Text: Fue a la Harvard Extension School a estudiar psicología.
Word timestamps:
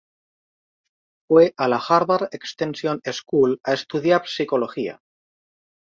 Fue 1.27 1.53
a 1.57 1.67
la 1.67 1.77
Harvard 1.77 2.29
Extension 2.31 3.03
School 3.11 3.59
a 3.63 3.73
estudiar 3.73 4.23
psicología. 4.25 4.99